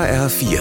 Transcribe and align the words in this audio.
HR4, 0.00 0.60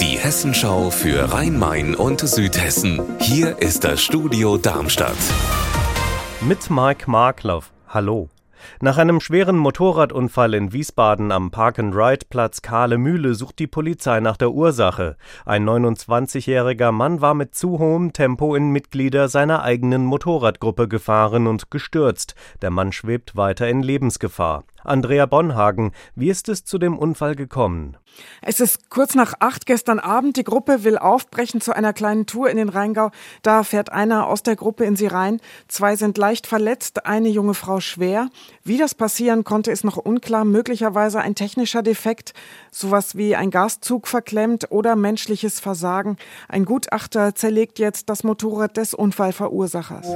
die 0.00 0.18
Hessenschau 0.18 0.88
für 0.88 1.30
Rhein-Main 1.30 1.94
und 1.94 2.20
Südhessen. 2.20 3.02
Hier 3.20 3.58
ist 3.58 3.84
das 3.84 4.00
Studio 4.00 4.56
Darmstadt. 4.56 5.12
Mit 6.40 6.70
Mike 6.70 7.10
Markloff. 7.10 7.70
Hallo. 7.86 8.30
Nach 8.80 8.98
einem 8.98 9.20
schweren 9.20 9.56
Motorradunfall 9.56 10.54
in 10.54 10.72
Wiesbaden 10.72 11.32
am 11.32 11.50
Park-and-Ride-Platz 11.50 12.62
Kahle 12.62 12.98
Mühle 12.98 13.34
sucht 13.34 13.58
die 13.58 13.66
Polizei 13.66 14.20
nach 14.20 14.36
der 14.36 14.52
Ursache. 14.52 15.16
Ein 15.44 15.68
29-jähriger 15.68 16.92
Mann 16.92 17.20
war 17.20 17.34
mit 17.34 17.54
zu 17.54 17.78
hohem 17.78 18.12
Tempo 18.12 18.54
in 18.54 18.70
Mitglieder 18.70 19.28
seiner 19.28 19.62
eigenen 19.62 20.04
Motorradgruppe 20.04 20.88
gefahren 20.88 21.46
und 21.46 21.70
gestürzt. 21.70 22.34
Der 22.62 22.70
Mann 22.70 22.92
schwebt 22.92 23.36
weiter 23.36 23.68
in 23.68 23.82
Lebensgefahr. 23.82 24.64
Andrea 24.84 25.26
Bonhagen, 25.26 25.92
wie 26.14 26.30
ist 26.30 26.48
es 26.48 26.64
zu 26.64 26.78
dem 26.78 26.98
Unfall 26.98 27.34
gekommen? 27.34 27.96
Es 28.40 28.60
ist 28.60 28.90
kurz 28.90 29.14
nach 29.14 29.34
acht 29.40 29.66
gestern 29.66 29.98
Abend. 29.98 30.36
Die 30.36 30.44
Gruppe 30.44 30.84
will 30.84 30.98
aufbrechen 30.98 31.60
zu 31.60 31.74
einer 31.74 31.92
kleinen 31.92 32.26
Tour 32.26 32.48
in 32.50 32.56
den 32.56 32.68
Rheingau. 32.68 33.10
Da 33.42 33.64
fährt 33.64 33.92
einer 33.92 34.26
aus 34.26 34.42
der 34.42 34.56
Gruppe 34.56 34.84
in 34.84 34.96
sie 34.96 35.06
rein. 35.06 35.40
Zwei 35.68 35.96
sind 35.96 36.16
leicht 36.16 36.46
verletzt, 36.46 37.06
eine 37.06 37.28
junge 37.28 37.54
Frau 37.54 37.80
schwer. 37.80 38.28
Wie 38.64 38.78
das 38.78 38.94
passieren 38.94 39.44
konnte, 39.44 39.70
ist 39.70 39.84
noch 39.84 39.96
unklar. 39.96 40.44
Möglicherweise 40.44 41.20
ein 41.20 41.34
technischer 41.34 41.82
Defekt, 41.82 42.34
sowas 42.70 43.16
wie 43.16 43.36
ein 43.36 43.50
Gaszug 43.50 44.06
verklemmt 44.06 44.70
oder 44.70 44.96
menschliches 44.96 45.60
Versagen. 45.60 46.16
Ein 46.48 46.64
Gutachter 46.64 47.34
zerlegt 47.34 47.78
jetzt 47.78 48.08
das 48.08 48.24
Motorrad 48.24 48.76
des 48.76 48.94
Unfallverursachers. 48.94 50.06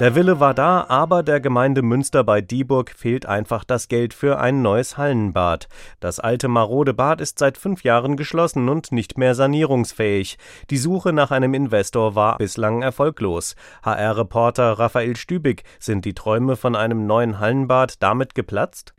Der 0.00 0.14
Wille 0.14 0.38
war 0.38 0.54
da, 0.54 0.86
aber 0.88 1.24
der 1.24 1.40
Gemeinde 1.40 1.82
Münster 1.82 2.22
bei 2.22 2.40
Dieburg 2.40 2.92
fehlt 2.96 3.26
einfach 3.26 3.64
das 3.64 3.88
Geld 3.88 4.14
für 4.14 4.38
ein 4.38 4.62
neues 4.62 4.96
Hallenbad. 4.96 5.66
Das 5.98 6.20
alte 6.20 6.46
marode 6.46 6.94
Bad 6.94 7.20
ist 7.20 7.40
seit 7.40 7.58
fünf 7.58 7.82
Jahren 7.82 8.16
geschlossen 8.16 8.68
und 8.68 8.92
nicht 8.92 9.18
mehr 9.18 9.34
sanierungsfähig. 9.34 10.38
Die 10.70 10.76
Suche 10.76 11.12
nach 11.12 11.32
einem 11.32 11.52
Investor 11.52 12.14
war 12.14 12.38
bislang 12.38 12.82
erfolglos. 12.82 13.56
HR-Reporter 13.82 14.78
Raphael 14.78 15.16
Stübig, 15.16 15.64
sind 15.80 16.04
die 16.04 16.14
Träume 16.14 16.54
von 16.54 16.76
einem 16.76 17.08
neuen 17.08 17.40
Hallenbad 17.40 18.00
damit 18.00 18.36
geplatzt? 18.36 18.94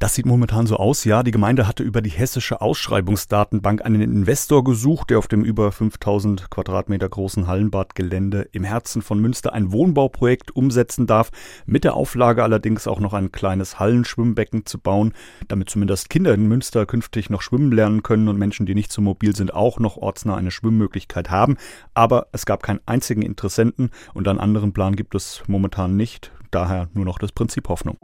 Das 0.00 0.14
sieht 0.14 0.26
momentan 0.26 0.66
so 0.66 0.76
aus, 0.76 1.04
ja. 1.06 1.22
Die 1.22 1.30
Gemeinde 1.30 1.66
hatte 1.66 1.82
über 1.82 2.02
die 2.02 2.10
hessische 2.10 2.60
Ausschreibungsdatenbank 2.60 3.86
einen 3.86 4.02
Investor 4.02 4.62
gesucht, 4.64 5.08
der 5.08 5.18
auf 5.18 5.28
dem 5.28 5.44
über 5.44 5.72
5000 5.72 6.50
Quadratmeter 6.50 7.08
großen 7.08 7.46
Hallenbadgelände 7.46 8.50
im 8.52 8.64
Herzen 8.64 9.00
von 9.00 9.18
Münster 9.18 9.54
ein 9.54 9.72
Wohnbauprojekt 9.72 10.41
Projekt 10.42 10.56
umsetzen 10.56 11.06
darf, 11.06 11.30
mit 11.66 11.84
der 11.84 11.94
Auflage 11.94 12.42
allerdings 12.42 12.86
auch 12.86 13.00
noch 13.00 13.12
ein 13.12 13.32
kleines 13.32 13.78
Hallenschwimmbecken 13.78 14.66
zu 14.66 14.78
bauen, 14.78 15.12
damit 15.48 15.70
zumindest 15.70 16.10
Kinder 16.10 16.34
in 16.34 16.48
Münster 16.48 16.86
künftig 16.86 17.30
noch 17.30 17.42
schwimmen 17.42 17.72
lernen 17.72 18.02
können 18.02 18.28
und 18.28 18.38
Menschen, 18.38 18.66
die 18.66 18.74
nicht 18.74 18.92
so 18.92 19.00
mobil 19.00 19.36
sind, 19.36 19.54
auch 19.54 19.78
noch 19.78 19.96
ortsnah 19.96 20.36
eine 20.36 20.50
Schwimmmöglichkeit 20.50 21.30
haben. 21.30 21.56
Aber 21.94 22.26
es 22.32 22.44
gab 22.44 22.62
keinen 22.62 22.80
einzigen 22.86 23.22
Interessenten 23.22 23.90
und 24.14 24.26
einen 24.26 24.40
anderen 24.40 24.72
Plan 24.72 24.96
gibt 24.96 25.14
es 25.14 25.42
momentan 25.46 25.96
nicht. 25.96 26.32
Daher 26.50 26.88
nur 26.92 27.04
noch 27.04 27.18
das 27.18 27.32
Prinzip 27.32 27.68
Hoffnung. 27.68 27.96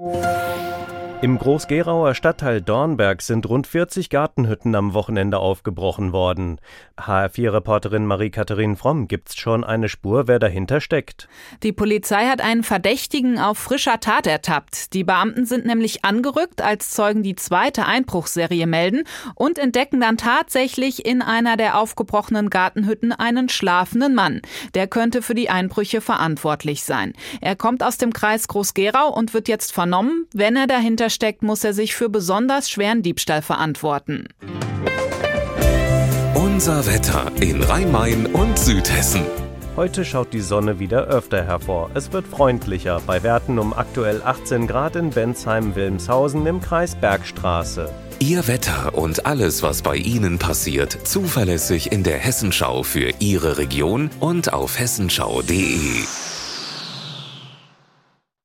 Im 1.20 1.36
Groß-Gerauer 1.36 2.14
Stadtteil 2.14 2.62
Dornberg 2.62 3.22
sind 3.22 3.48
rund 3.48 3.66
40 3.66 4.08
Gartenhütten 4.08 4.76
am 4.76 4.94
Wochenende 4.94 5.40
aufgebrochen 5.40 6.12
worden. 6.12 6.60
HR4-Reporterin 6.96 8.06
Marie-Katharin 8.06 8.76
Fromm, 8.76 9.08
gibt's 9.08 9.36
schon 9.36 9.64
eine 9.64 9.88
Spur, 9.88 10.28
wer 10.28 10.38
dahinter 10.38 10.80
steckt? 10.80 11.28
Die 11.64 11.72
Polizei 11.72 12.26
hat 12.26 12.40
einen 12.40 12.62
Verdächtigen 12.62 13.40
auf 13.40 13.58
frischer 13.58 13.98
Tat 13.98 14.28
ertappt. 14.28 14.94
Die 14.94 15.02
Beamten 15.02 15.44
sind 15.44 15.66
nämlich 15.66 16.04
angerückt, 16.04 16.62
als 16.62 16.90
Zeugen 16.90 17.24
die 17.24 17.34
zweite 17.34 17.86
Einbruchsserie 17.86 18.68
melden 18.68 19.02
und 19.34 19.58
entdecken 19.58 20.00
dann 20.00 20.18
tatsächlich 20.18 21.04
in 21.04 21.20
einer 21.20 21.56
der 21.56 21.80
aufgebrochenen 21.80 22.48
Gartenhütten 22.48 23.10
einen 23.10 23.48
schlafenden 23.48 24.14
Mann. 24.14 24.40
Der 24.74 24.86
könnte 24.86 25.22
für 25.22 25.34
die 25.34 25.50
Einbrüche 25.50 26.00
verantwortlich 26.00 26.84
sein. 26.84 27.12
Er 27.40 27.56
kommt 27.56 27.82
aus 27.82 27.98
dem 27.98 28.12
Kreis 28.12 28.46
Groß-Gerau 28.46 29.12
und 29.12 29.34
wird 29.34 29.48
jetzt 29.48 29.72
vernommen. 29.72 30.26
Wenn 30.32 30.54
er 30.54 30.68
dahinter 31.08 31.10
steckt, 31.10 31.42
muss 31.42 31.64
er 31.64 31.72
sich 31.72 31.94
für 31.94 32.08
besonders 32.08 32.70
schweren 32.70 33.02
Diebstahl 33.02 33.42
verantworten. 33.42 34.28
Unser 36.34 36.86
Wetter 36.86 37.30
in 37.40 37.62
Rhein-Main 37.62 38.26
und 38.26 38.58
Südhessen. 38.58 39.22
Heute 39.76 40.04
schaut 40.04 40.32
die 40.32 40.40
Sonne 40.40 40.80
wieder 40.80 41.06
öfter 41.06 41.44
hervor. 41.44 41.90
Es 41.94 42.12
wird 42.12 42.26
freundlicher, 42.26 43.00
bei 43.06 43.22
Werten 43.22 43.60
um 43.60 43.72
aktuell 43.72 44.22
18 44.24 44.66
Grad 44.66 44.96
in 44.96 45.10
Bensheim-Wilmshausen 45.10 46.46
im 46.46 46.60
Kreis 46.60 46.96
Bergstraße. 46.96 47.88
Ihr 48.18 48.48
Wetter 48.48 48.94
und 48.94 49.24
alles, 49.24 49.62
was 49.62 49.82
bei 49.82 49.94
Ihnen 49.94 50.40
passiert, 50.40 50.98
zuverlässig 51.04 51.92
in 51.92 52.02
der 52.02 52.18
Hessenschau 52.18 52.82
für 52.82 53.12
Ihre 53.20 53.58
Region 53.58 54.10
und 54.18 54.52
auf 54.52 54.80
hessenschau.de. 54.80 56.27